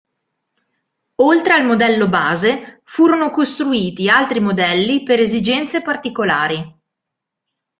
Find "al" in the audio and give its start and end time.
1.53-1.63